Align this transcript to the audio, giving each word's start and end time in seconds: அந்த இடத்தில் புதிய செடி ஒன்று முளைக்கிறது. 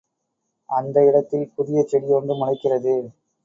அந்த 0.69 1.03
இடத்தில் 1.05 1.45
புதிய 1.55 1.83
செடி 1.87 2.09
ஒன்று 2.11 2.35
முளைக்கிறது. 2.35 2.95